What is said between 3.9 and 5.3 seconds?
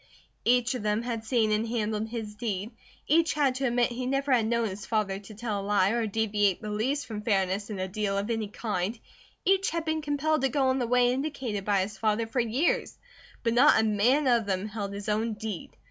he never had known his father